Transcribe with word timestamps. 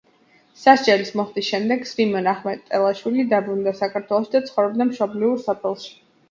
სასჯელის 0.59 1.11
მოხდის 1.19 1.49
შემდეგ 1.49 1.85
სვიმონ 1.89 2.29
ახმეტელაშვილი 2.31 3.27
დაბრუნდა 3.35 3.75
საქართველოში 3.83 4.33
და 4.37 4.43
ცხოვრობდა 4.49 4.89
მშობლიურ 4.91 5.39
სოფელში. 5.47 5.95